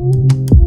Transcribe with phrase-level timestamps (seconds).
[0.00, 0.59] Thank you.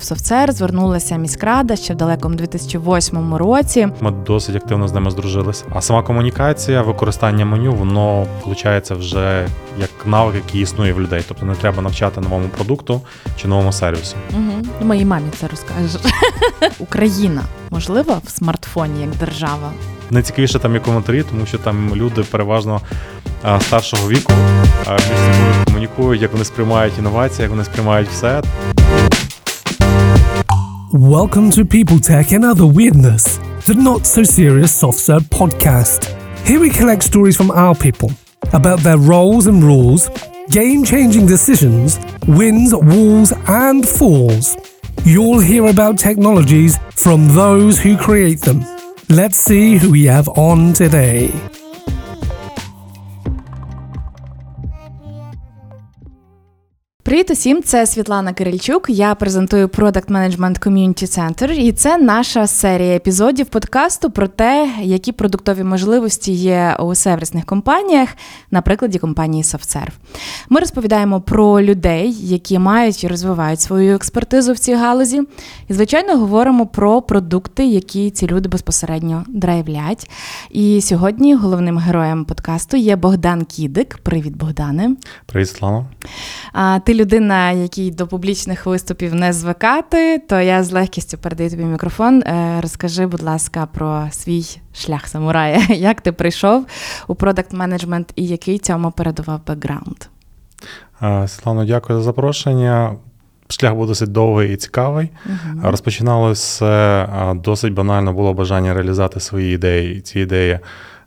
[0.00, 3.88] Софтсер звернулася міськрада ще в далекому 2008 році.
[4.00, 5.64] Ми досить активно з ними здружилися.
[5.74, 9.48] А сама комунікація, використання меню, воно виходить вже
[9.80, 11.24] як навик, який існує в людей.
[11.28, 13.00] Тобто не треба навчати новому продукту
[13.36, 14.16] чи новому сервісу.
[14.30, 14.86] Угу.
[14.86, 16.12] Моїй мамі це розкажеш.
[16.78, 19.72] Україна можливо в смартфоні як держава.
[20.10, 22.80] Найцікавіше там є коментарі, тому що там люди переважно
[23.60, 24.32] старшого віку
[24.86, 28.42] а, між собою комунікують, як вони сприймають інновації, як вони сприймають все.
[30.98, 33.36] Welcome to People Tech and Other Weirdness,
[33.66, 36.08] the not so serious soft serve podcast.
[36.46, 38.10] Here we collect stories from our people
[38.54, 40.08] about their roles and rules,
[40.48, 44.56] game changing decisions, wins, walls, and falls.
[45.04, 48.64] You'll hear about technologies from those who create them.
[49.10, 51.30] Let's see who we have on today.
[57.06, 58.86] Привіт усім, це Світлана Кирильчук.
[58.88, 65.12] Я презентую Product Management Community Center, і це наша серія епізодів подкасту про те, які
[65.12, 68.08] продуктові можливості є у сервісних компаніях,
[68.50, 69.92] на прикладі компанії SoftServe.
[70.48, 75.22] Ми розповідаємо про людей, які мають і розвивають свою експертизу в цій галузі.
[75.68, 80.10] І, звичайно, говоримо про продукти, які ці люди безпосередньо драйвлять.
[80.50, 83.98] І сьогодні головним героєм подкасту є Богдан Кідик.
[84.02, 84.90] Привіт, Богдане.
[85.26, 85.86] Привіт, Світлана.
[86.84, 92.22] Ти людина, якій до публічних виступів не звикати, то я з легкістю передаю тобі мікрофон.
[92.22, 94.44] Е, розкажи, будь ласка, про свій
[94.74, 95.58] шлях самурая.
[95.68, 96.66] Як ти прийшов
[97.06, 99.96] у продакт менеджмент і який цьому передував бекграунд?
[101.26, 102.96] Світлано, дякую за запрошення.
[103.48, 105.10] Шлях був досить довгий і цікавий.
[105.26, 105.70] Uh-huh.
[105.70, 110.00] Розпочиналося досить банально було бажання реалізувати свої ідеї.
[110.00, 110.58] Ці ідеї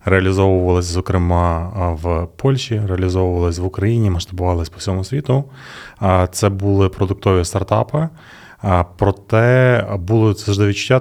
[0.09, 1.69] реалізовувалися, зокрема,
[2.03, 5.43] в Польщі, реалізовувалися в Україні, масштабувалися по всьому світу.
[6.31, 8.09] Це були продуктові стартапи.
[8.97, 10.99] Проте було завжди відчуття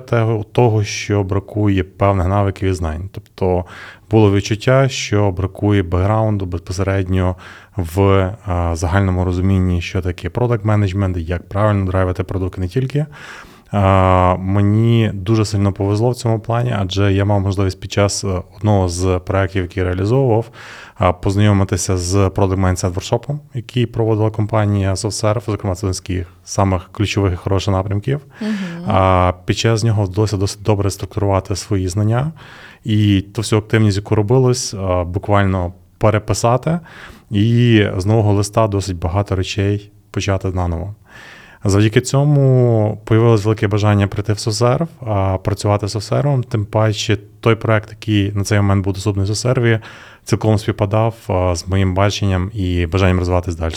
[0.52, 3.10] того, що бракує певних навиків і знань.
[3.12, 3.64] Тобто
[4.10, 7.36] було відчуття, що бракує бекграунду безпосередньо
[7.76, 8.30] в
[8.72, 13.06] загальному розумінні, що таке продакт менеджмент, як правильно драйвити продукти не тільки.
[14.38, 18.88] Мені дуже сильно повезло в цьому плані, адже я мав можливість під час е, одного
[18.88, 20.50] з проєктів, який реалізовував,
[21.22, 26.02] познайомитися з Product Mindset Workshop, який проводила компанія SoftServe, зокрема це з
[26.44, 28.20] самих ключових і хороших напрямків.
[28.86, 29.34] Uh-huh.
[29.44, 32.32] Під час нього вдалося досить добре структурувати свої знання,
[32.84, 34.74] і ту всю активність, яку робилось,
[35.06, 36.80] буквально переписати,
[37.30, 40.94] і з нового листа досить багато речей почати наново.
[41.64, 44.88] Завдяки цьому появилось велике бажання прийти в Сосерв,
[45.44, 46.42] працювати з Сосервом.
[46.42, 49.80] Тим паче, той проект, який на цей момент був доступний в Сосерві,
[50.24, 51.14] цілком співпадав
[51.54, 53.74] з моїм баченням і бажанням розвиватись далі.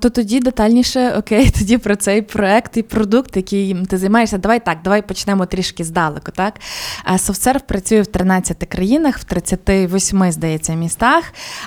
[0.00, 4.38] То тоді детальніше, окей, тоді про цей проект і продукт, який ти займаєшся.
[4.38, 6.32] Давай так, давай почнемо трішки здалеку.
[6.34, 6.60] Так,
[7.12, 11.24] SoftServe працює в 13 країнах, в 38, здається, містах,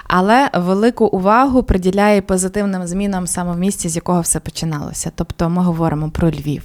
[0.07, 5.11] але велику увагу приділяє позитивним змінам саме в місті, з якого все починалося.
[5.15, 6.63] Тобто ми говоримо про Львів.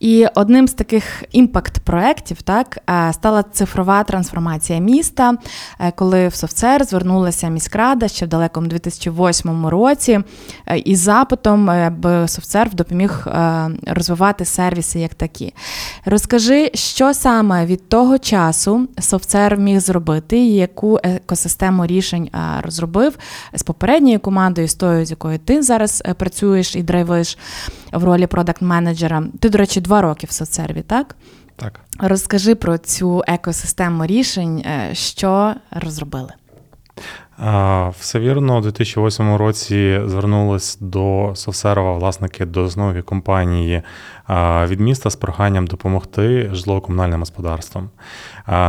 [0.00, 2.78] І одним з таких імпакт-проєктів так
[3.12, 5.36] стала цифрова трансформація міста,
[5.80, 10.20] е, коли в SoftServe звернулася міськрада ще в далекому 2008 році.
[10.68, 15.54] Е, із запитом, аби е, SoftServe допоміг е, розвивати сервіси як такі.
[16.04, 22.30] Розкажи, що саме від того часу SoftServe міг зробити, яку екосистему рішень
[22.62, 23.18] розробив
[23.54, 27.38] з попередньою командою, з тою, з якою ти зараз працюєш і драйвиш
[27.92, 29.24] в ролі продакт-менеджера.
[29.40, 31.16] Ти, до речі, два роки в соцсерві, так?
[31.56, 31.80] Так.
[31.98, 36.32] Розкажи про цю екосистему рішень, що розробили.
[37.98, 43.82] Все вірно, у 2008 році звернулись до Совсерва власники до основі компанії
[44.66, 47.90] від міста з проханням допомогти житлово-комунальним господарствам.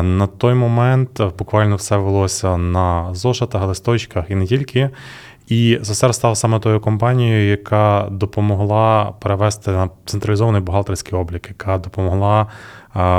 [0.03, 4.89] На той момент буквально все велося на зошитах, листочках і не тільки.
[5.47, 12.47] І СССР став саме тою компанією, яка допомогла перевести на централізований бухгалтерський облік, яка допомогла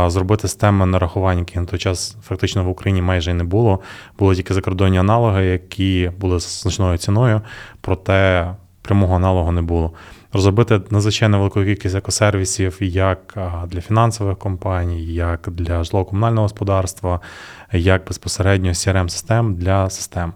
[0.06, 3.80] зробити системи нарахування, які на той час фактично в Україні майже не було.
[4.18, 7.40] Були тільки закордонні аналоги, які були з значною ціною,
[7.80, 8.50] проте
[8.82, 9.92] прямого аналогу не було.
[10.32, 17.20] Розробити надзвичайно велику кількість екосервісів як для фінансових компаній, як для житлово-комунального господарства,
[17.72, 20.32] як безпосередньо crm систем для систем.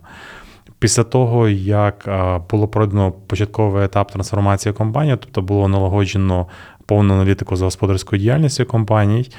[0.78, 2.08] Після того, як
[2.50, 6.46] було пройдено початковий етап трансформації компанії, тобто було налагоджено
[6.86, 9.30] повну аналітику за господарською діяльністю компаній,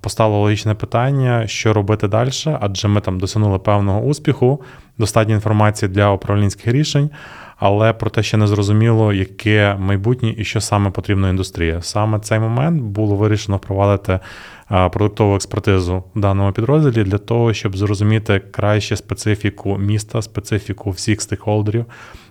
[0.00, 2.30] постало логічне питання, що робити далі,
[2.60, 4.62] адже ми там досягнули певного успіху,
[4.98, 7.10] достатньо інформації для управлінських рішень.
[7.60, 11.78] Але про те, ще не зрозуміло, яке майбутнє і що саме потрібно індустрії.
[11.80, 14.18] Саме цей момент було вирішено впровадити
[14.68, 21.84] продуктову експертизу в даному підрозділі для того, щоб зрозуміти краще специфіку міста, специфіку всіх стейкхолдерів,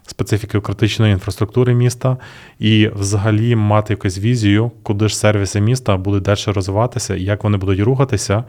[0.07, 2.17] специфіку критичної інфраструктури міста
[2.59, 7.79] і взагалі мати якусь візію, куди ж сервіси міста будуть далі розвиватися, як вони будуть
[7.79, 8.43] рухатися,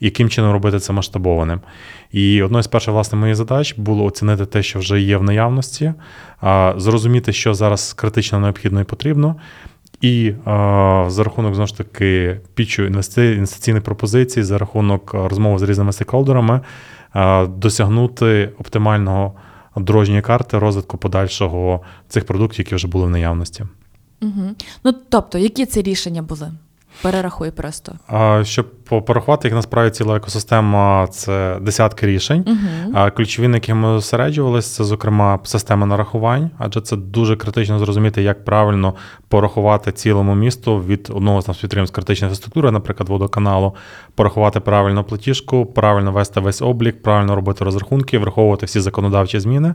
[0.00, 1.60] яким чином робити це масштабованим.
[2.12, 5.94] І одною з перших власне моїх задач було оцінити те, що вже є в наявності,
[6.76, 9.36] зрозуміти, що зараз критично необхідно і потрібно.
[10.00, 15.92] І а, за рахунок знову ж таки пічу інвестиційних пропозицій, за рахунок розмови з різними
[15.92, 16.60] стейкхолдерами,
[17.12, 19.34] а, досягнути оптимального
[19.76, 23.64] дорожньої карти розвитку подальшого цих продуктів, які вже були в наявності.
[24.22, 24.54] Угу.
[24.84, 26.52] Ну тобто, які це рішення були?
[27.02, 27.92] Перерахуй просто.
[28.42, 32.44] Щоб по- порахувати їх насправді ціла екосистема це десятки рішень.
[32.46, 32.92] Угу.
[32.94, 38.22] А ключові, на які ми зосереджувалися, це, зокрема, система нарахувань, адже це дуже критично зрозуміти,
[38.22, 38.94] як правильно
[39.28, 43.74] порахувати цілому місту від одного з нас підприємств критичної інфраструктури, наприклад, водоканалу,
[44.14, 49.74] порахувати правильно платіжку, правильно вести весь облік, правильно робити розрахунки, враховувати всі законодавчі зміни.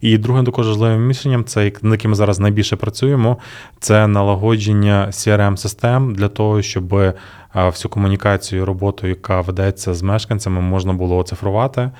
[0.00, 3.36] І другим також важливим рішенням, це як- над яким ми зараз найбільше працюємо,
[3.80, 7.14] це налагодження CRM-систем для того, щоб
[7.54, 11.90] всю комунікацію і роботу, яка ведеться з мешканцями, можна було оцифрувати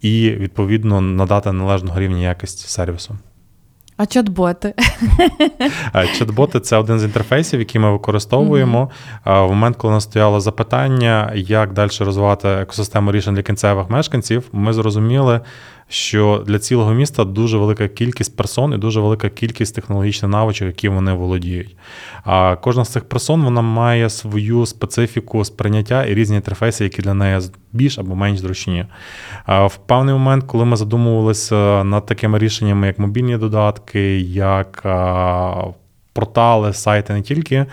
[0.00, 3.16] і відповідно надати належного рівня якості сервісу.
[3.96, 4.74] А чат-боти?
[5.94, 8.90] Чат-боти це один з інтерфейсів, які ми використовуємо.
[9.24, 14.48] А, В момент, коли нас стояло запитання, як далі розвивати екосистему рішень для кінцевих мешканців,
[14.52, 15.40] ми зрозуміли,
[15.92, 20.88] що для цілого міста дуже велика кількість персон і дуже велика кількість технологічних навичок, які
[20.88, 21.76] вони володіють.
[22.24, 27.14] А кожна з цих персон вона має свою специфіку сприйняття і різні інтерфейси, які для
[27.14, 27.40] неї
[27.72, 28.86] більш або менш зручні.
[29.46, 34.82] В певний момент, коли ми задумувалися над такими рішеннями, як мобільні додатки, як
[36.12, 37.66] портали, сайти не тільки.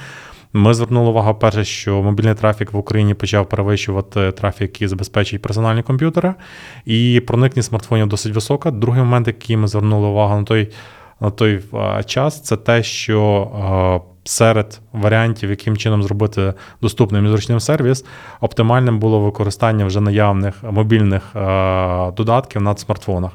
[0.53, 5.83] Ми звернули увагу, перше, що мобільний трафік в Україні почав перевищувати трафік, який забезпечують персональні
[5.83, 6.33] комп'ютери,
[6.85, 8.71] і проникність смартфонів досить висока.
[8.71, 10.71] Другий момент, який ми звернули увагу на той,
[11.19, 11.61] на той
[12.05, 18.05] час, це те, що серед варіантів, яким чином зробити доступним і зручним сервіс,
[18.41, 23.31] оптимальним було використання вже наявних мобільних а, додатків на смартфонах.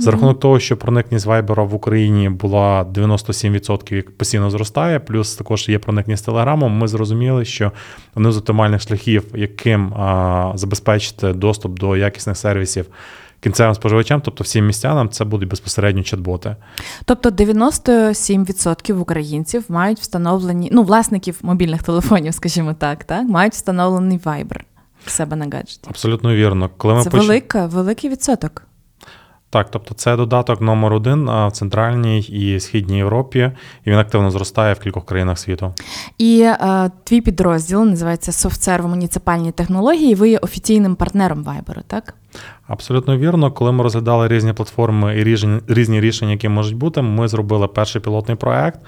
[0.00, 5.68] За рахунок того, що проникність Viber в Україні була 97%, як постійно зростає, плюс також
[5.68, 7.72] є проникність Телеграмом, ми зрозуміли, що
[8.14, 12.86] один з оптимальних шляхів, яким а, забезпечити доступ до якісних сервісів
[13.40, 16.56] кінцевим споживачам, тобто всім містянам, це будуть безпосередньо чат-боти.
[17.04, 24.60] Тобто 97% українців мають встановлені, ну, власників мобільних телефонів, скажімо так, так, мають встановлений Viber
[25.04, 25.80] в себе на гаджеті.
[25.88, 26.70] Абсолютно вірно.
[26.76, 28.62] Коли ми Це поч- велика, великий відсоток.
[29.50, 33.50] Так, тобто це додаток номер один в центральній і східній Європі,
[33.84, 35.74] і він активно зростає в кількох країнах світу.
[36.18, 40.14] І е, твій підрозділ називається SoftServe муніципальні технології.
[40.14, 42.14] Ви є офіційним партнером Viber, так?
[42.66, 43.52] Абсолютно вірно.
[43.52, 45.24] Коли ми розглядали різні платформи і
[45.68, 48.80] різні рішення, які можуть бути, ми зробили перший пілотний проект.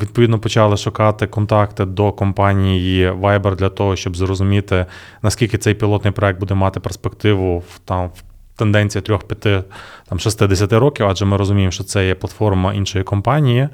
[0.00, 4.86] Відповідно, почали шукати контакти до компанії Viber для того, щоб зрозуміти,
[5.22, 9.64] наскільки цей пілотний проект буде мати перспективу в там в тенденції 3, 5,
[10.08, 13.68] там 60 років, адже ми розуміємо, що це є платформа іншої компанії.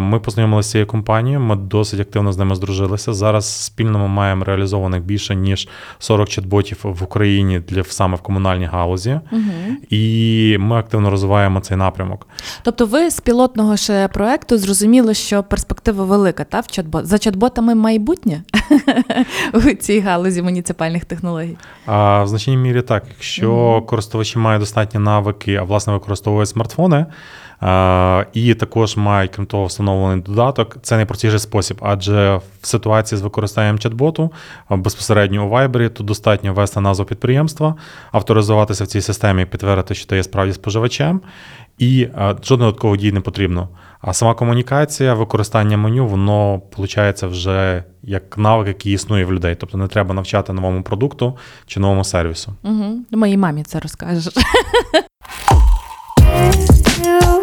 [0.00, 3.12] Ми познайомилися з цією компанією, ми досить активно з ними здружилися.
[3.12, 5.68] Зараз спільно ми маємо реалізованих більше ніж
[5.98, 9.42] 40 чат-ботів в Україні для саме в комунальній галузі, Угу.
[9.90, 12.26] і ми активно розвиваємо цей напрямок.
[12.62, 17.74] Тобто, ви з пілотного ще проекту зрозуміли, що перспектива велика, та в чат-бот за чат-ботами
[17.74, 18.42] майбутнє
[19.54, 21.56] у цій галузі муніципальних технологій.
[21.86, 23.86] А в значній мірі так, якщо Мгм.
[23.86, 27.06] користувачі мають достатні навики, а власне використовують смартфони.
[27.60, 30.76] а, І також мають, крім того, встановлений додаток.
[30.82, 34.30] Це найпростіший спосіб, адже в ситуації з використанням чат-боту
[34.70, 37.74] безпосередньо у Viber, тут достатньо ввести назву підприємства,
[38.12, 41.20] авторизуватися в цій системі, підтвердити, що ти є справді споживачем,
[41.78, 42.08] і
[42.44, 43.68] жодних додаткових дій не потрібно.
[44.00, 49.54] А сама комунікація, використання меню, воно виходить вже як навик, який існує в людей.
[49.54, 51.36] Тобто не треба навчати новому продукту
[51.66, 52.54] чи новому сервісу.
[52.62, 52.98] Угу.
[53.10, 54.34] Моїй мамі це розкажеш.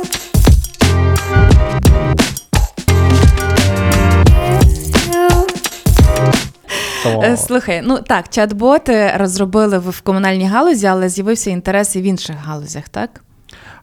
[7.10, 12.36] Е, Слухай, ну так, чат-боти розробили в комунальній галузі, але з'явився інтерес і в інших
[12.46, 13.10] галузях, так?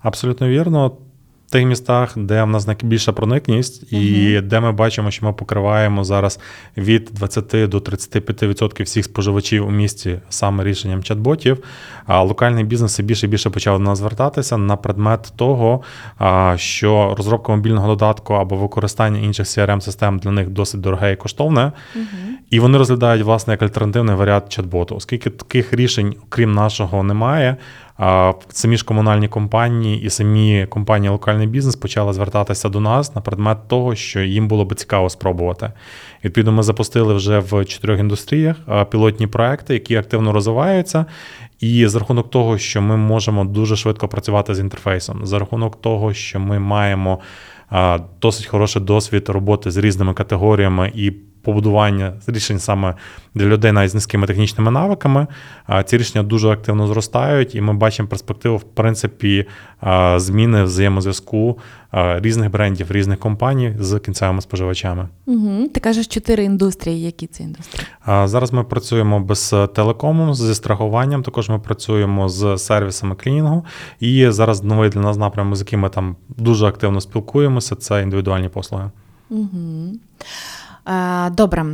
[0.03, 0.97] Абсолютно вірно.
[1.53, 6.41] Тих містах, де в нас найбільша проникність, і де ми бачимо, що ми покриваємо зараз
[6.77, 11.57] від 20 до 35% всіх споживачів у місті саме рішенням чат-ботів,
[12.07, 15.83] а локальний бізнес все більше і більше почав до нас звертатися на предмет того,
[16.57, 21.73] що розробка мобільного додатку або використання інших crm систем для них досить дороге і коштовне,
[22.51, 27.57] і вони розглядають власне як альтернативний варіант чат-боту, оскільки таких рішень, крім нашого, немає.
[28.49, 33.59] Самі ж комунальні компанії і самі компанії локальний бізнес почали звертатися до нас на предмет
[33.69, 35.73] того, що їм було би цікаво спробувати.
[36.25, 38.57] Відповідно, ми запустили вже в чотирьох індустріях
[38.91, 41.07] пілотні проекти, які активно розвиваються.
[41.61, 46.15] І за рахунок того, що ми можемо дуже швидко працювати з інтерфейсом, за рахунок того,
[46.15, 47.19] що ми маємо
[48.21, 52.95] досить хороший досвід роботи з різними категоріями і побудування рішень саме
[53.35, 55.27] для людей навіть з низькими технічними навиками.
[55.85, 59.47] Ці рішення дуже активно зростають, і ми бачимо перспективу, в принципі,
[60.17, 61.59] зміни взаємозв'язку
[61.93, 65.09] різних брендів, різних компаній з кінцевими споживачами.
[65.27, 65.69] Угу.
[65.69, 67.03] Ти кажеш чотири індустрії.
[67.03, 67.87] Які це індустрії?
[68.07, 71.23] Зараз ми працюємо без телекому, зі страхуванням.
[71.23, 73.65] Також ми працюємо з сервісами клінінгу.
[74.01, 78.49] І зараз новий для нас напрямок, з яким ми там дуже активно спілкуємося, це індивідуальні
[78.49, 78.91] послуги.
[79.31, 79.49] Угу.
[80.89, 81.67] Е, Добре,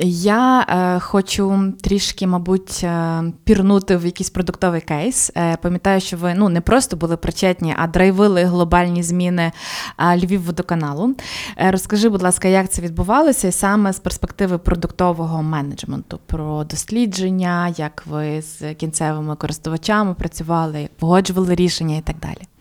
[0.00, 5.32] я е, хочу трішки, мабуть, е, пірнути в якийсь продуктовий кейс.
[5.62, 9.52] Пам'ятаю, що ви ну не просто були причетні, а драйвили глобальні зміни
[9.98, 11.14] е, Львівводоканалу.
[11.56, 18.02] Розкажи, будь ласка, як це відбувалося, і саме з перспективи продуктового менеджменту, про дослідження, як
[18.06, 22.55] ви з кінцевими користувачами працювали, як погоджували рішення і так далі.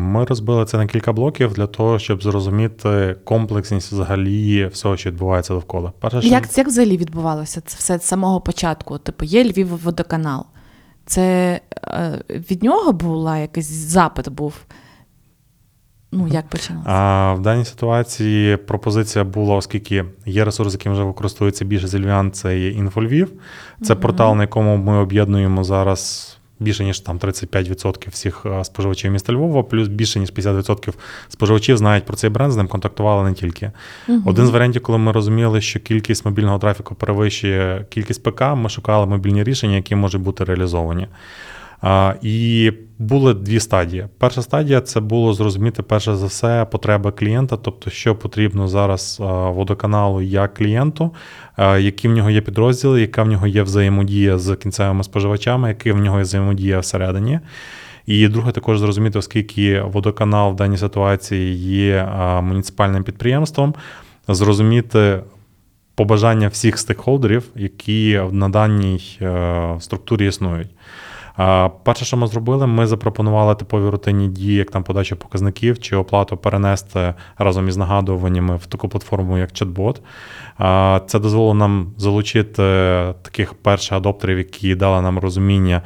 [0.00, 5.54] Ми розбили це на кілька блоків для того, щоб зрозуміти комплексність взагалі всього, що відбувається
[5.54, 5.92] довкола.
[6.00, 6.30] Перше, що...
[6.30, 8.98] Як, як взагалі відбувалося це все з самого початку?
[8.98, 10.46] Типу, є Львів водоканал.
[11.06, 14.54] Це е, від нього була якийсь запит був?
[16.12, 16.90] Ну, як починалося?
[16.90, 22.32] А в даній ситуації пропозиція була, оскільки є ресурс, яким вже використовується більше з львів'ян,
[22.32, 23.32] це є інфольвів.
[23.82, 24.02] Це Мгм.
[24.02, 26.36] портал, на якому ми об'єднуємо зараз.
[26.60, 30.92] Більше ніж там 35% всіх е, споживачів міста Львова, плюс більше ніж 50%
[31.28, 33.72] споживачів знають про цей бренд, з ним контактували не тільки.
[34.08, 34.22] Угу.
[34.26, 39.06] Один з варіантів, коли ми розуміли, що кількість мобільного трафіку перевищує кількість ПК, ми шукали
[39.06, 41.08] мобільні рішення, які можуть бути реалізовані.
[42.22, 44.06] І були дві стадії.
[44.18, 50.22] Перша стадія це було зрозуміти перше за все потреби клієнта, тобто, що потрібно зараз водоканалу
[50.22, 51.10] як клієнту,
[51.58, 56.00] які в нього є підрозділи, яка в нього є взаємодія з кінцевими споживачами, яка в
[56.00, 57.40] нього є взаємодія всередині.
[58.06, 62.08] І друге, також зрозуміти, оскільки водоканал в даній ситуації є
[62.42, 63.74] муніципальним підприємством,
[64.28, 65.20] зрозуміти
[65.94, 70.68] побажання всіх стейкхолдерів, які на даній е, структурі існують.
[71.82, 76.36] Перше, що ми зробили, ми запропонували типові рутинні дії, як там подача показників чи оплату
[76.36, 80.00] перенести разом із нагадуваннями в таку платформу, як чат-бот.
[81.06, 82.62] Це дозволило нам залучити
[83.22, 85.82] таких перших адоптерів, які дали нам розуміння.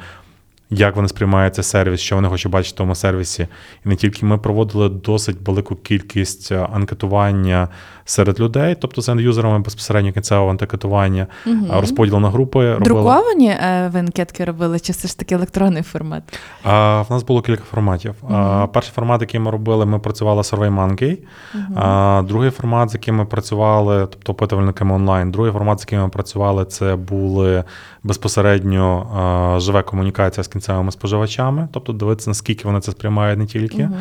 [0.69, 3.47] Як вони сприймають цей сервіс, що вони хочуть бачити в тому сервісі.
[3.85, 7.67] І не тільки ми проводили досить велику кількість е, анкетування
[8.05, 11.67] серед людей, тобто з ендюзерами безпосередньо кінцевого анкетування, Мгм.
[11.71, 12.85] а розподіл на групи робили.
[12.85, 16.23] Друковані е, ви анкетки робили, чи все ж таки електронний формат?
[16.63, 18.15] А, в нас було кілька форматів.
[18.29, 21.17] А, перший формат, який ми робили, ми працювали з SurveyMonkey.
[21.53, 21.77] Мгм.
[21.77, 25.31] А, другий формат, з яким ми працювали, тобто опитувальниками онлайн.
[25.31, 27.63] Другий формат, з яким ми працювали, це були
[28.05, 33.83] безпосередньо а, живе комунікація з кінцевими споживачами, тобто дивитися, наскільки вони це сприймають не тільки.
[33.83, 33.93] Мгм.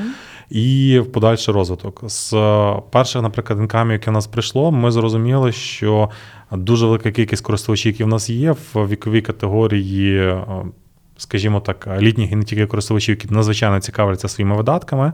[0.50, 2.02] і в подальший розвиток.
[2.06, 6.11] З е, перших, наприклад, інкамів, яке в нас прийшло, ми зрозуміли, що
[6.52, 10.44] дуже велика кількість користувачів, які в нас є, в віковій категорії, е,
[11.16, 15.12] скажімо так, літніх і не тільки користувачів, які надзвичайно цікавляться своїми видатками.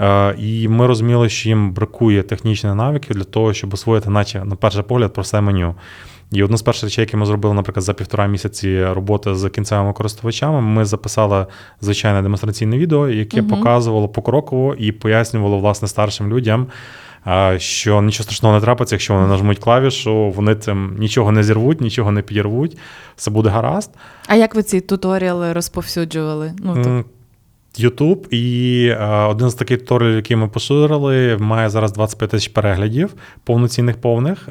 [0.00, 4.56] Е, І ми розуміли, що їм бракує технічних навиків для того, щоб освоїти, наче на
[4.56, 5.74] перший погляд, просте меню.
[6.32, 9.92] І одну з перших речей, які ми зробили, наприклад, за півтора місяці роботи з кінцевими
[9.92, 11.46] користувачами, ми записали
[11.80, 13.50] звичайне демонстраційне відео, яке Мгм.
[13.50, 16.66] показувало покроково і пояснювало власне старшим людям,
[17.56, 22.10] що нічого страшного не трапиться, якщо вони нажмуть клавішу, вони цим нічого не зірвуть, нічого
[22.12, 22.76] не підірвуть,
[23.16, 23.90] все буде гаразд.
[24.26, 26.52] А як ви ці туторіали розповсюджували?
[26.58, 26.90] Ну, то...
[26.90, 27.04] М,
[27.76, 28.92] Ютуб і
[29.28, 34.48] один з таких туторіалів, який ми поширили, має зараз 25 тисяч переглядів, повноцінних повних.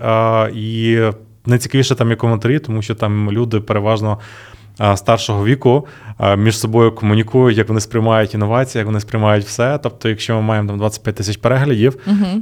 [0.56, 1.00] І
[1.48, 4.20] найцікавіше там є коментарі, тому що там люди переважно
[4.96, 5.88] старшого віку
[6.38, 9.80] між собою комунікують, як вони сприймають інновації, як вони сприймають все.
[9.84, 11.98] Тобто, якщо ми маємо там 25 тисяч переглядів,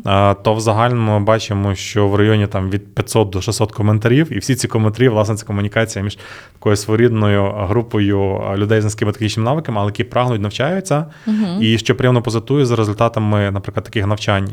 [0.06, 4.34] а, то в загальному ми бачимо, що в районі там від 500 до 600 коментарів,
[4.34, 6.18] і всі ці коментарі, власне, це комунікація між
[6.54, 11.06] такою своєрідною групою людей з низькими технічними навиками, але які прагнуть, навчаються.
[11.62, 14.48] І що приємно позитує за результатами, наприклад, таких навчань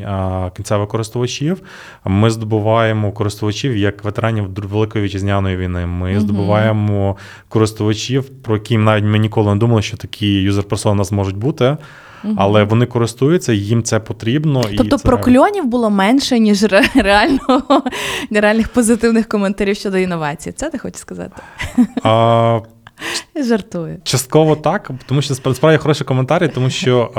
[0.55, 1.61] кінцевих користувачів,
[2.05, 5.85] ми здобуваємо користувачів як ветеранів Великої вітчизняної війни.
[5.85, 7.17] Ми здобуваємо
[7.49, 7.72] користувачів,
[8.41, 11.77] про які навіть ми ніколи не думали, що такі юзер-персони у нас можуть бути.
[12.37, 14.61] Але вони користуються, їм це потрібно.
[14.71, 17.63] і Тобто це прокльонів було менше, ніж ре- реально
[18.31, 20.51] реальних позитивних коментарів щодо інновацій.
[20.51, 21.41] Це ти хочеш сказати?
[22.03, 22.59] А,
[23.43, 23.97] жартую.
[24.03, 27.11] Частково так, тому що спра- справді хороші коментарі, тому що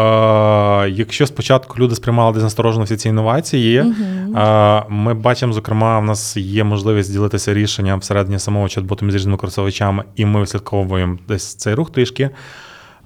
[0.87, 6.05] е, якщо спочатку люди сприймали десь насторожено всі ці інновації, е, ми бачимо, зокрема, в
[6.05, 11.55] нас є можливість ділитися рішенням всередині самого чат-боту між різними користувачами, і ми вислідковуємо десь
[11.55, 12.31] цей рух трішки.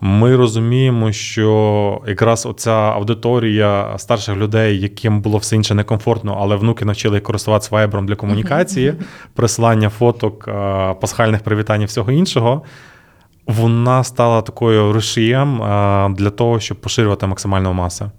[0.01, 6.85] Ми розуміємо, що якраз оця аудиторія старших людей, яким було все інше некомфортно, але внуки
[6.85, 8.95] навчили їх користуватися вайбером для комунікації,
[9.35, 10.53] присилання фоток, е,
[11.01, 12.63] пасхальних привітань і всього іншого.
[13.47, 18.11] Вона стала такою рушієм е, для того, щоб поширювати максимальну масу.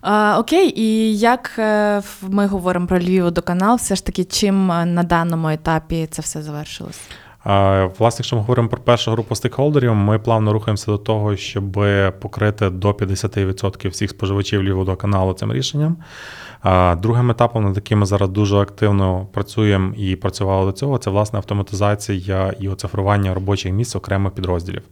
[0.00, 5.02] А, окей, і як е, ми говоримо про Львів водоканал, все ж таки, чим на
[5.02, 7.00] даному етапі це все завершилось?
[7.44, 11.72] Власне, якщо ми говоримо про першу групу стейкхолдерів, ми плавно рухаємося до того, щоб
[12.20, 15.96] покрити до 50% всіх споживачів Львівводоканалу цим рішенням.
[16.96, 21.38] Другим етапом, над яким ми зараз дуже активно працюємо і працювали до цього, це власне
[21.38, 24.82] автоматизація і оцифрування робочих місць окремих підрозділів.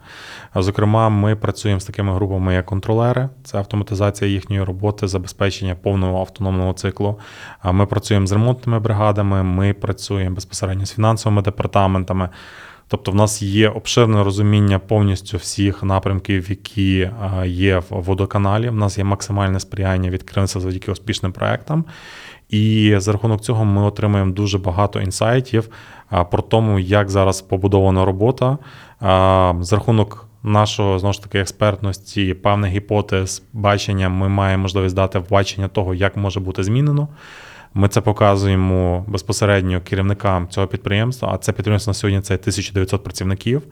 [0.55, 6.73] Зокрема, ми працюємо з такими групами, як контролери, це автоматизація їхньої роботи, забезпечення повного автономного
[6.73, 7.19] циклу.
[7.65, 12.29] Ми працюємо з ремонтними бригадами, ми працюємо безпосередньо з фінансовими департаментами.
[12.89, 17.11] Тобто, в нас є обширне розуміння повністю всіх напрямків, які
[17.45, 18.69] є в водоканалі.
[18.69, 21.85] В нас є максимальне сприяння від керівництва завдяки успішним проектам.
[22.49, 25.69] І за рахунок цього ми отримуємо дуже багато інсайтів
[26.31, 28.59] про тому, як зараз побудована робота.
[29.61, 35.69] За рахунок нашого знову ж таки експертності, певних гіпотез, бачення, ми маємо можливість дати бачення
[35.69, 37.09] того, як може бути змінено.
[37.75, 41.31] Ми це показуємо безпосередньо керівникам цього підприємства.
[41.33, 43.63] А це підприємство на сьогодні це 1900 працівників.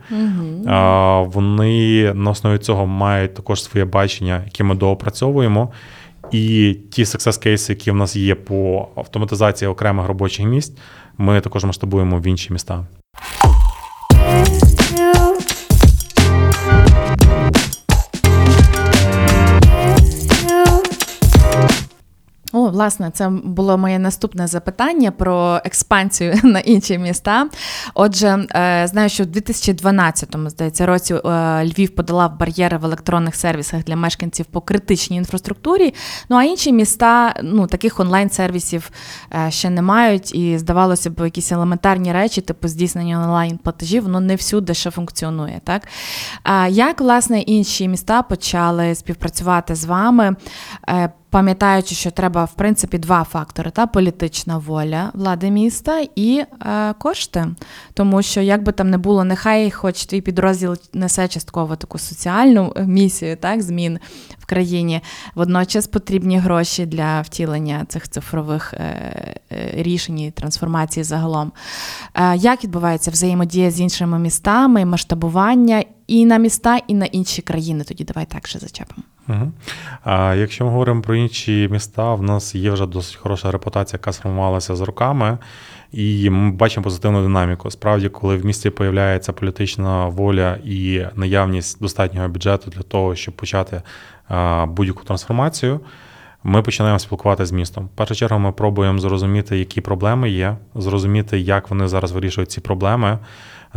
[0.66, 5.72] А, Вони на основі цього мають також своє бачення, яке ми доопрацьовуємо.
[6.32, 10.76] І ті success кейси, які в нас є по автоматизації окремих робочих місць,
[11.18, 12.86] ми також масштабуємо в інші міста.
[22.52, 27.48] О, власне, це було моє наступне запитання про експансію на інші міста.
[27.94, 31.20] Отже, е, знаю, що в 2012 здається році е,
[31.64, 35.94] Львів подолав бар'єри в електронних сервісах для мешканців по критичній інфраструктурі.
[36.28, 38.90] Ну а інші міста ну таких онлайн-сервісів
[39.34, 44.20] е, ще не мають, і здавалося б, якісь елементарні речі, типу здійснення онлайн платежів, воно
[44.20, 45.60] не всюди ще функціонує.
[45.64, 45.82] Так
[46.68, 50.36] як власне інші міста почали співпрацювати з вами?
[51.26, 56.94] Е, Пам'ятаючи, що треба в принципі два фактори: та політична воля влади міста і е,
[56.98, 57.46] кошти.
[57.94, 62.72] Тому що як би там не було, нехай хоч твій підрозділ несе частково таку соціальну
[62.86, 63.98] місію, так, змін
[64.38, 65.00] в країні.
[65.34, 68.78] Водночас потрібні гроші для втілення цих цифрових е,
[69.52, 71.52] е, рішень і трансформації загалом.
[72.14, 77.84] Е, як відбувається взаємодія з іншими містами, масштабування і на міста, і на інші країни?
[77.84, 79.02] Тоді давай так ще зачепимо.
[79.28, 79.52] Угу.
[80.04, 84.12] А якщо ми говоримо про інші міста, в нас є вже досить хороша репутація, яка
[84.12, 85.38] сформувалася з роками,
[85.92, 87.70] і ми бачимо позитивну динаміку.
[87.70, 93.82] Справді, коли в місті появляється політична воля і наявність достатнього бюджету для того, щоб почати
[94.66, 95.80] будь-яку трансформацію.
[96.44, 97.84] Ми починаємо спілкуватися з містом.
[97.84, 102.60] В першу чергу ми пробуємо зрозуміти, які проблеми є, зрозуміти, як вони зараз вирішують ці
[102.60, 103.18] проблеми.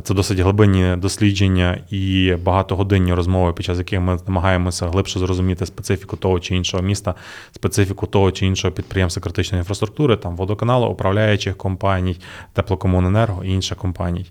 [0.03, 6.15] Це досить глибинні дослідження і багатогодинні розмови, під час яких ми намагаємося глибше зрозуміти специфіку
[6.17, 7.15] того чи іншого міста,
[7.51, 12.17] специфіку того чи іншого підприємства критичної інфраструктури, там водоканалу, управляючих компаній,
[12.53, 14.25] теплокомуненерго і інших компаній.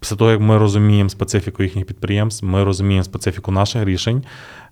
[0.00, 4.22] Після того, як ми розуміємо специфіку їхніх підприємств, ми розуміємо специфіку наших рішень,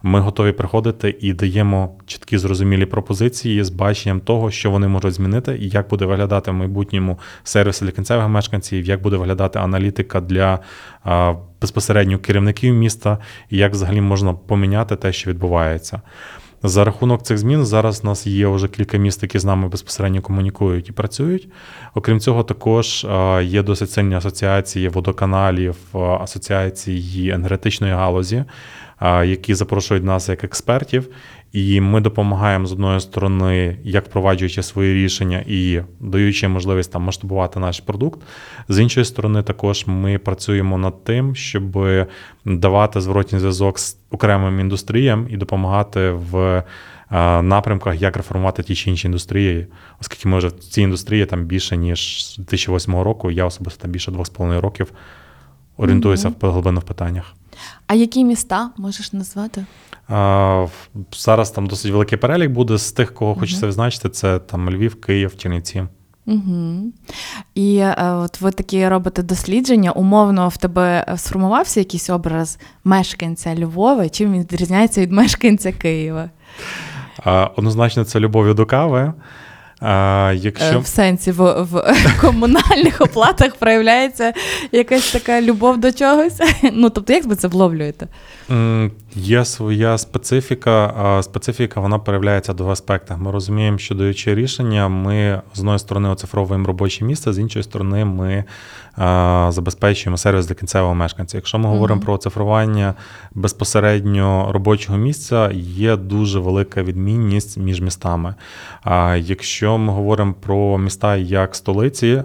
[0.03, 5.59] ми готові приходити і даємо чіткі зрозумілі пропозиції з баченням того, що вони можуть змінити,
[5.61, 10.59] і як буде виглядати в майбутньому сервіс для кінцевих мешканців, як буде виглядати аналітика для
[11.61, 13.19] безпосередньо керівників міста,
[13.51, 16.01] і як взагалі можна поміняти те, що відбувається.
[16.67, 20.23] За рахунок цих змін зараз у нас є вже кілька міст, які з нами безпосередньо
[20.23, 21.49] комунікують і працюють.
[21.95, 23.07] Окрім цього, також
[23.43, 25.77] є досить сильні асоціації водоканалів,
[26.21, 28.45] асоціації енергетичної галузі,
[29.25, 31.09] які запрошують нас як експертів.
[31.55, 37.61] І ми допомагаємо з одної сторони, як впроваджуючи свої рішення і даючи можливість там масштабувати
[37.61, 38.21] наш продукт.
[38.69, 41.79] З іншої сторони, також ми працюємо над тим, щоб
[42.45, 46.37] давати зворотній зв'язок з окремим індустріям і допомагати в
[47.11, 49.67] е, напрямках, як реформувати ті чи інші індустрії,
[50.01, 53.31] оскільки ми вже в цій індустрії там більше ніж з 2008 року.
[53.31, 54.93] Я особисто там більше 2,5 років
[55.77, 57.35] орієнтуюся в глибину в питаннях.
[57.87, 59.65] А які міста можеш назвати?
[61.13, 64.09] Зараз там досить великий перелік буде з тих, кого хочеться відзначити.
[64.09, 65.85] Це там Львів, Київ, Чернівці.
[66.27, 66.93] Угу.
[67.55, 69.91] І е, от ви такі робите дослідження.
[69.91, 76.31] Умовно, в тебе сформувався якийсь образ мешканця Львова, чим він відрізняється від мешканця Києва?
[77.25, 79.13] А, Однозначно, це любов'ю до кави.
[79.81, 80.67] А, якщо...
[80.67, 84.33] Е, В сенсі в, в комунальних оплатах проявляється
[84.73, 86.41] якась така любов до чогось.
[86.73, 88.09] Ну, тобто, як ви це вловлюєте?
[89.17, 90.95] Є своя специфіка.
[90.97, 93.19] а Специфіка вона проявляється в двох аспектах.
[93.19, 98.05] Ми розуміємо, що даючи рішення, ми з одної сторони оцифровуємо робоче місце, з іншої сторони,
[98.05, 98.45] ми
[98.97, 101.37] а, забезпечуємо сервіс для кінцевого мешканця.
[101.37, 102.05] Якщо ми говоримо Мгм.
[102.05, 102.95] про оцифрування
[103.35, 108.35] безпосередньо робочого місця, є дуже велика відмінність між містами.
[108.83, 112.23] А якщо ми говоримо про міста як столиці,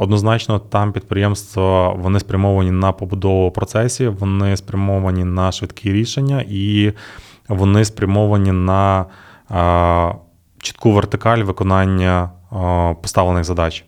[0.00, 6.92] Однозначно, там підприємства вони спрямовані на побудову процесів, вони спрямовані на швидкі рішення і
[7.48, 9.04] вони спрямовані на
[10.58, 12.30] чітку вертикаль виконання
[13.02, 13.84] поставлених задач,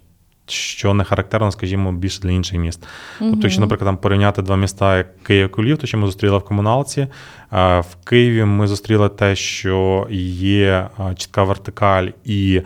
[0.46, 2.86] що не характерно, скажімо, більше для інших міст.
[3.18, 6.44] Тобто, якщо, наприклад, там порівняти два міста, як Київ Львів, то що ми зустріли в
[6.44, 7.06] комуналці.
[7.52, 12.62] В Києві ми зустріли те, що є чітка вертикаль і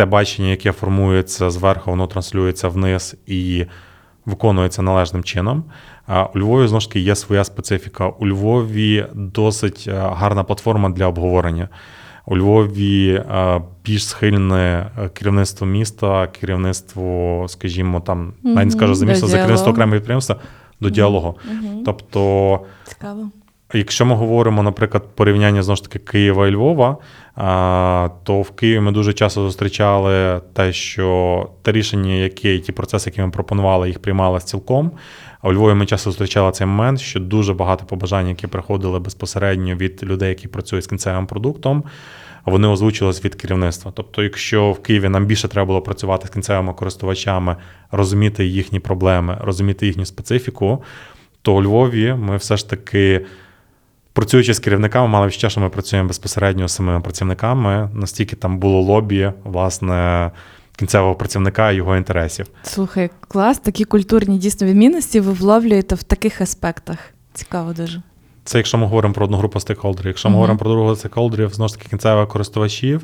[0.00, 3.66] те бачення, яке формується зверху, воно транслюється вниз і
[4.26, 5.64] виконується належним чином.
[6.34, 8.08] У Львові знову ж таки є своя специфіка.
[8.08, 11.68] У Львові досить е, гарна платформа для обговорення.
[12.26, 19.06] У Львові е, більш схильне е, керівництво міста, керівництво, скажімо, там навіть не скажу за
[19.06, 20.36] місто, за керівництво окремого підприємства
[20.80, 21.38] до діалогу.
[21.84, 23.30] Тобто Цікаво.
[23.74, 26.96] Якщо ми говоримо, наприклад, порівняння знову ж таки Києва і Львова,
[28.24, 33.20] то в Києві ми дуже часто зустрічали те, що те рішення, які ті процеси, які
[33.20, 34.90] ми пропонували, їх приймали цілком.
[35.42, 39.74] А у Львові ми часто зустрічали цей момент, що дуже багато побажань, які приходили безпосередньо
[39.74, 41.84] від людей, які працюють з кінцевим продуктом,
[42.44, 43.92] вони озвучились від керівництва.
[43.94, 47.56] Тобто, якщо в Києві нам більше треба було працювати з кінцевими користувачами,
[47.90, 50.82] розуміти їхні проблеми, розуміти їхню специфіку,
[51.42, 53.26] то у Львові ми все ж таки.
[54.12, 58.80] Працюючи з керівниками, мали відчуття, що ми працюємо безпосередньо з самими працівниками, настільки там було
[58.80, 60.30] лобі, власне,
[60.76, 62.46] кінцевого працівника і його інтересів.
[62.62, 66.98] Слухай, клас, такі культурні дійсно відмінності ви вловлюєте в таких аспектах.
[67.32, 68.02] Цікаво дуже.
[68.44, 70.06] Це якщо ми говоримо про одну групу стейкхолдерів.
[70.06, 70.36] Якщо ми Мгм.
[70.40, 73.02] говоримо про другу стейкхолдерів, знову ж таки кінцевих користувачів,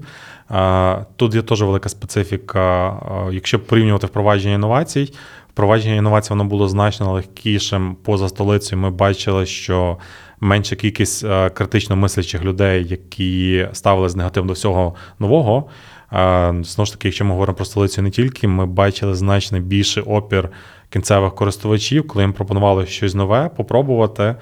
[1.17, 2.97] тут є теж велика специфіка.
[3.33, 5.13] Якщо порівнювати впровадження інновацій,
[5.53, 8.81] впровадження інновацій воно було значно легкішим поза столицею.
[8.83, 9.97] Ми бачили, що
[10.41, 15.69] менша кількість е, критично мислячих людей, які ставились негативно до всього нового.
[16.13, 20.03] Е, Знову ж таки, якщо ми говоримо про столицю не тільки, ми бачили значно більший
[20.03, 20.49] опір
[20.91, 24.37] кінцевих користувачів, коли їм пропонували щось нове, попробувати.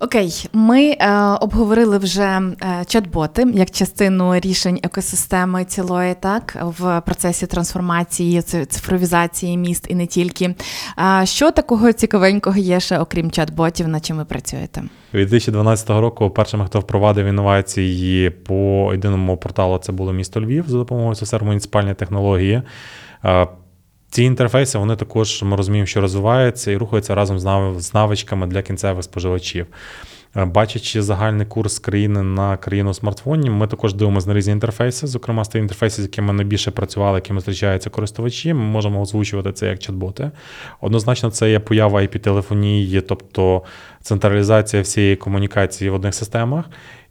[0.00, 2.54] Окей, ми е, обговорили вже е,
[2.86, 10.54] чат-боти як частину рішень екосистеми цілої, так в процесі трансформації, цифровізації міст і не тільки.
[10.96, 14.82] А що такого цікавенького є ще, окрім чат-ботів, над чим ви працюєте?
[15.14, 20.78] Від 2012 року першими, хто впровадив інновації по єдиному порталу, це було місто Львів за
[20.78, 22.62] допомогою СССР муніципальної технології.
[24.16, 27.38] Ці інтерфейси вони також ми розуміємо, що розвиваються і рухаються разом
[27.80, 29.66] з навичками для кінцевих споживачів.
[30.36, 35.06] Е, Бачачи загальний курс країни на країну смартфонів, ми також дивимося на різні інтерфейси.
[35.06, 39.66] Зокрема, з тих інтерфейсів, з якими найбільше працювали, якими зустрічаються користувачі, ми можемо озвучувати це
[39.66, 40.30] як чат-боти.
[40.80, 43.62] Однозначно, це є поява IP-телефонії, тобто
[44.02, 46.64] централізація всієї комунікації в одних системах.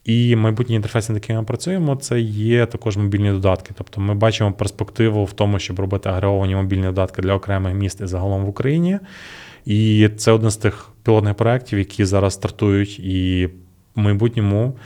[0.06, 3.74] І майбутні інтерфейси, над якими ми працюємо, це є також мобільні додатки.
[3.78, 8.08] Тобто ми бачимо перспективу в тому, щоб робити агреговані мобільні додатки для окремих міст і
[8.08, 9.00] загалом в Україні.
[9.66, 13.50] І це один з тих пілотних проєктів, які зараз стартують, і
[13.96, 14.78] в майбутньому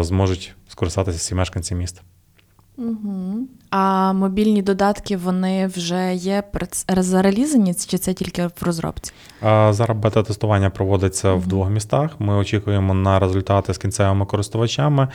[0.00, 2.02] зможуть скористатися всі мешканці міста.
[2.76, 3.46] Угу.
[3.70, 6.42] А мобільні додатки вони вже є
[6.96, 9.12] зарелізані, чи це тільки в розробці?
[9.42, 11.38] Зараз бета-тестування проводиться mm-hmm.
[11.38, 12.10] в двох містах.
[12.18, 15.08] Ми очікуємо на результати з кінцевими користувачами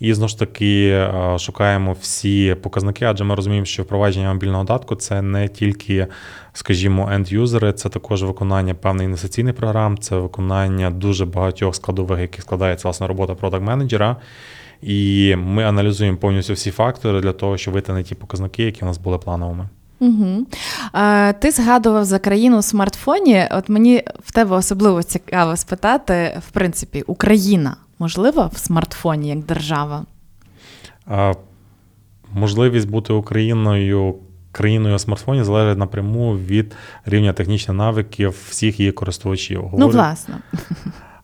[0.00, 1.06] і знову ж таки
[1.38, 6.06] шукаємо всі показники, адже ми розуміємо, що впровадження мобільного додатку це не тільки,
[6.52, 12.88] скажімо, енд-юзери, це також виконання певних інвестиційних програм, це виконання дуже багатьох складових, які складається
[12.88, 14.16] власне робота продакт-менеджера.
[14.82, 18.88] І ми аналізуємо повністю всі фактори для того, щоб вийти на ті показники, які у
[18.88, 19.68] нас були плановими.
[20.00, 20.46] Угу.
[20.92, 23.48] А, Ти згадував за країну у смартфоні.
[23.50, 30.04] От мені в тебе особливо цікаво спитати, в принципі, Україна можлива в смартфоні як держава?
[31.06, 31.32] А,
[32.34, 34.14] Можливість бути Україною.
[34.52, 39.64] Країною смартфонів залежить напряму від рівня технічних навиків всіх її користувачів.
[39.78, 40.34] Ну, власне.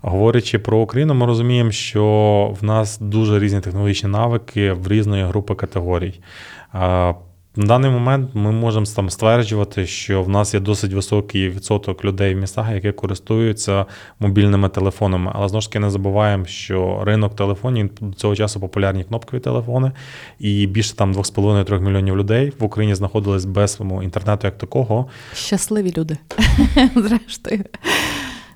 [0.01, 5.55] Говорячи про Україну, ми розуміємо, що в нас дуже різні технологічні навики в різної групи
[5.55, 6.21] категорій.
[7.59, 12.35] На даний момент ми можемо там стверджувати, що в нас є досить високий відсоток людей
[12.35, 13.87] в містах, які користуються
[14.21, 15.33] мобільними телефонами.
[15.35, 19.93] Але знову ж таки не забуваємо, що ринок телефонів до цього часу популярні кнопкові телефони,
[20.39, 25.07] і більше там 2,5-3 мільйонів людей в Україні знаходились без інтернету як такого.
[25.35, 26.17] Щасливі люди,
[26.97, 27.65] зрештою.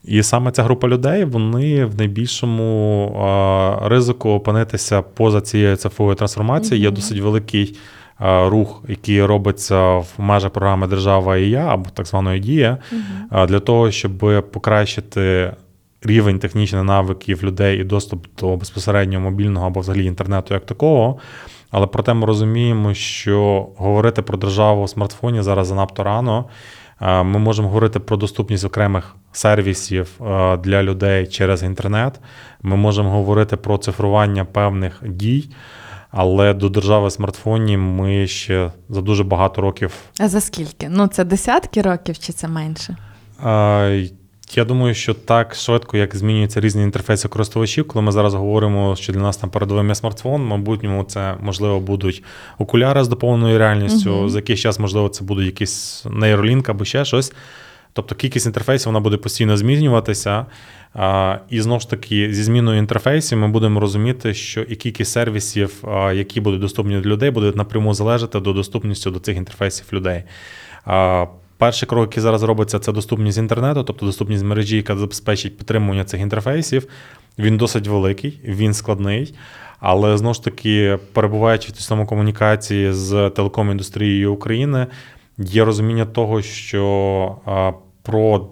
[0.05, 6.83] І саме ця група людей вони в найбільшому ризику опинитися поза цією цифровою трансформацією.
[6.83, 7.77] Є досить великий
[8.23, 13.47] рух, який робиться в межах програми Держава і я або так званої дія, mm-hmm.
[13.47, 15.53] для того, щоб покращити.
[16.05, 21.19] Рівень технічних навиків людей і доступ до безпосереднього мобільного або взагалі інтернету як такого.
[21.71, 26.45] Але проте ми розуміємо, що говорити про державу у смартфоні зараз занадто рано.
[27.01, 30.09] Ми можемо говорити про доступність окремих сервісів
[30.59, 32.21] для людей через інтернет.
[32.63, 35.49] Ми можемо говорити про цифрування певних дій,
[36.13, 39.95] але до держави смартфонів ми ще за дуже багато років.
[40.19, 40.89] А за скільки?
[40.89, 42.97] Ну це десятки років чи це менше?
[44.55, 49.13] Я думаю, що так швидко, як змінюються різні інтерфейси користувачів, коли ми зараз говоримо, що
[49.13, 52.23] для нас там передовим є смартфон, мабуть, це можливо будуть
[52.59, 54.29] окуляри з доповненою реальністю, uh-huh.
[54.29, 57.33] за якийсь час, можливо, це буде якийсь нейролінк або ще щось.
[57.93, 60.47] Тобто кількість інтерфейсів вона буде постійно змінюватися.
[61.51, 66.41] І знову ж таки, зі зміною інтерфейсів ми будемо розуміти, що і кількість сервісів, які
[66.41, 70.23] будуть доступні для людей, будуть напряму залежати до доступності до цих інтерфейсів людей.
[71.59, 76.21] Перший крок, який зараз робиться, це доступність інтернету, тобто доступність мережі, яка забезпечить підтримування цих
[76.21, 76.87] інтерфейсів.
[77.39, 79.35] Він досить великий, він складний.
[79.81, 84.87] Але знову ж таки, перебуваючи в самому комунікації з телеком-індустрією України,
[85.39, 88.49] є розуміння того, що про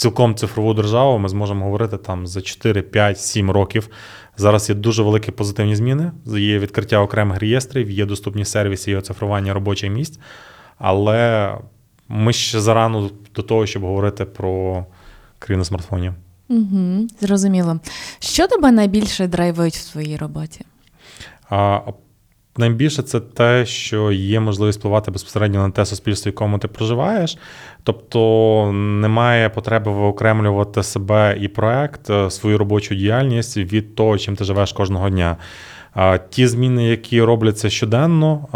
[0.00, 3.88] цілком цифрову державу ми зможемо говорити там за 4, 5, 7 років.
[4.36, 6.12] Зараз є дуже великі позитивні зміни.
[6.26, 10.18] Є відкриття окремих реєстрів, є доступні сервіси і оцифрування робочих місць.
[10.78, 11.54] Але
[12.08, 14.86] ми ще зарано до того, щоб говорити про
[15.38, 16.12] країну смартфонів.
[16.48, 17.80] Угу, Зрозуміло.
[18.18, 20.64] Що тебе найбільше драйвить в твоїй роботі?
[21.50, 21.80] А,
[22.56, 27.38] Найбільше це те, що є можливість впливати безпосередньо на те суспільство, в якому ти проживаєш.
[27.82, 34.44] Тобто немає потреби виокремлювати себе і проект, е, свою робочу діяльність від того, чим ти
[34.44, 35.36] живеш кожного дня.
[36.30, 38.46] Ті зміни, які робляться щоденно,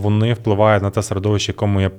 [0.00, 1.90] вони впливають на те середовище, якому я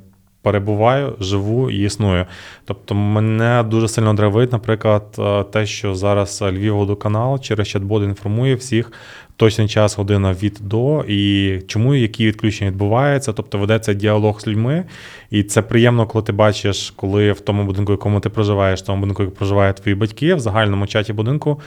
[0.46, 2.26] перебуваю, живу і існую.
[2.66, 8.56] Тобто мене дуже сильно драйвить, наприклад, е, те, що зараз Львів водоканал через чат-бот інформує
[8.56, 8.92] всіх
[9.38, 13.34] точний час, година від до, і чому які відключення відбуваються.
[13.34, 14.86] Тобто ведеться діалог з людьми,
[15.30, 18.86] і це приємно, коли ти бачиш, коли в тому будинку, в якому ти проживаєш, в
[18.86, 21.62] тому будинку, як проживають твої батьки, в загальному чаті будинку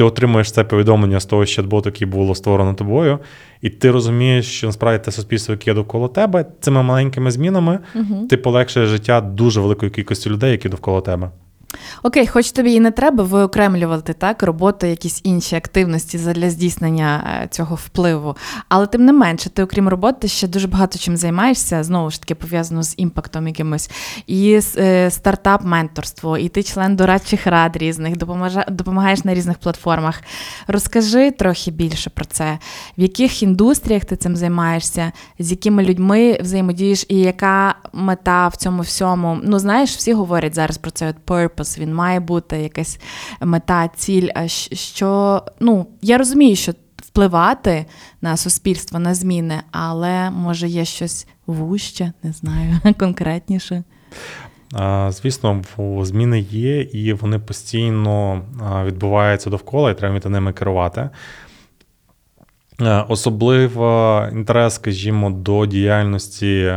[0.00, 3.18] ти отримуєш це повідомлення з того чат-боту, який було створено тобою,
[3.60, 8.26] і ти розумієш, що насправді те суспільство, яке є довкола тебе, цими маленькими змінами угу.
[8.30, 11.30] ти полегшуєш життя дуже великої кількості людей, які довкола тебе.
[12.02, 17.48] Окей, хоч тобі і не треба виокремлювати так роботу, якісь інші активності для здійснення е,
[17.50, 18.36] цього впливу.
[18.68, 22.34] Але тим не менше, ти, окрім роботи, ще дуже багато чим займаєшся, знову ж таки,
[22.34, 23.90] пов'язано з імпактом якимось,
[24.26, 28.16] і е, стартап-менторство, і ти член дорадчих рад різних,
[28.68, 30.22] допомагаєш на різних платформах.
[30.66, 32.58] Розкажи трохи більше про це,
[32.98, 38.82] в яких індустріях ти цим займаєшся, з якими людьми взаємодієш, і яка мета в цьому
[38.82, 39.38] всьому.
[39.42, 43.00] Ну, знаєш, всі говорять зараз про це purpose, purpose, він має бути якась
[43.40, 44.28] мета, ціль.
[44.34, 47.86] А що ну я розумію, що впливати
[48.22, 53.82] на суспільство, на зміни, але може є щось вуще, не знаю, конкретніше.
[55.08, 55.62] Звісно,
[56.02, 58.42] зміни є, і вони постійно
[58.84, 61.10] відбуваються довкола, і треба ними керувати.
[62.80, 66.74] Е, Особливо інтерес, скажімо, до діяльності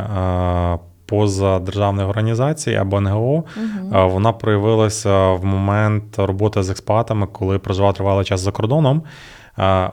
[1.13, 7.59] е, поза державних організацій або НГО, е, вона проявилася в момент роботи з експатами, коли
[7.59, 9.03] проживав тривалий час за кордоном.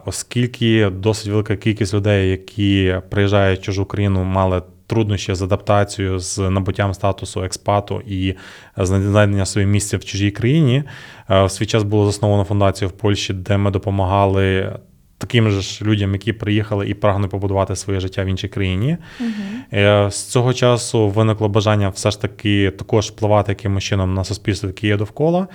[0.05, 6.37] Оскільки досить велика кількість людей, які приїжджають в чужу країну, мали труднощі з адаптацією, з
[6.37, 8.35] набуттям статусу експату і
[8.77, 10.83] знайдення своєї місця в чужій країні,
[11.29, 14.75] в свій час було засновано фундацію в Польщі, де ми допомагали
[15.21, 18.97] таким же ж людям, які приїхали і прагнуть побудувати своє життя в іншій країні.
[19.73, 24.69] Е, З цього часу виникло бажання все ж таки також впливати якимось чином на суспільство,
[24.69, 25.47] яке є довкола.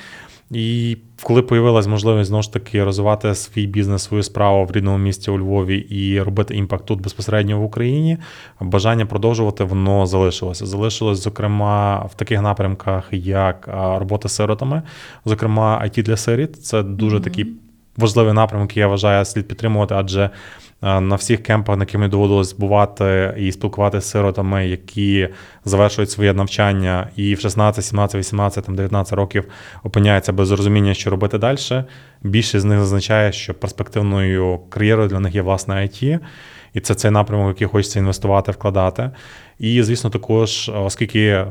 [0.51, 5.31] І коли появилась можливість знову ж таки розвивати свій бізнес, свою справу в рідному місті
[5.31, 8.19] у Львові і робити імпакт тут безпосередньо в Україні,
[8.61, 10.67] бажання продовжувати воно залишилося.
[10.67, 14.83] Залишилось, зокрема, в таких напрямках, як робота з сиротами,
[15.25, 16.65] зокрема, IT для сиріт.
[16.65, 17.47] Це дуже такий
[17.97, 20.31] важливий напрямок, який я вважаю, слід підтримувати, адже
[20.83, 25.29] е, на всіх кемпах, на яких мені доводилось бувати і спілкуватися з сиротами, які
[25.65, 29.45] завершують своє навчання, і в 16, 17, 18, там, 19 років
[29.83, 31.59] опиняються без розуміння, що робити далі.
[32.23, 36.19] Більшість з них зазначає, що перспективною кар'єрою для них є власне IT.
[36.75, 39.11] І це цей напрямок, який хочеться інвестувати, вкладати.
[39.59, 41.45] І, звісно, також, оскільки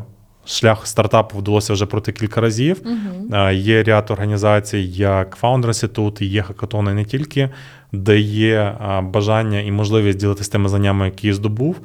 [0.46, 2.82] шлях стартапу вдалося вже пройти кілька разів.
[2.82, 3.54] Uh-huh.
[3.54, 7.50] Є ряд організацій, як Founder Institute, є хакатони не тільки,
[7.92, 11.76] де є бажання і можливість ділитися тими знаннями, які здобув.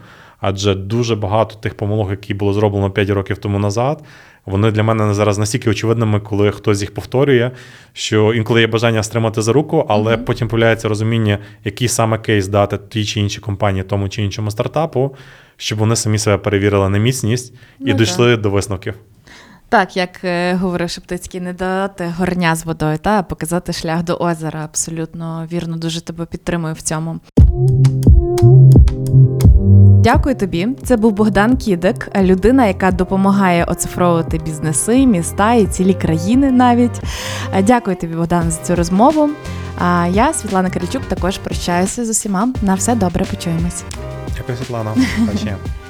[0.40, 4.03] Адже дуже багато тих помилок, які було зроблено 5 років тому назад,
[4.46, 7.50] вони для мене зараз настільки очевидними, коли хтось їх повторює,
[7.92, 10.24] що інколи є бажання стримати за руку, але uh-huh.
[10.24, 15.16] потім появляється розуміння, який саме кейс дати тій чи іншій компанії, тому чи іншому стартапу,
[15.57, 18.94] щоб вони самі себе перевірили на міцність і ну, дійшли до висновків.
[19.68, 24.14] Так, як е, говорив Шептицький, не дати горня з водою, та а показати шлях до
[24.14, 24.64] озера.
[24.64, 27.20] Абсолютно вірно, дуже тебе підтримую в цьому.
[30.02, 30.68] Дякую тобі.
[30.84, 37.00] Це був Богдан Кідик, людина, яка допомагає оцифровувати бізнеси, міста і цілі країни навіть.
[37.62, 39.30] Дякую тобі, Богдан, за цю розмову.
[39.78, 42.48] А я, Світлана Киричук, також прощаюся з усіма.
[42.62, 43.84] На все добре, почуємось.
[44.36, 44.94] Дякую, Світлана.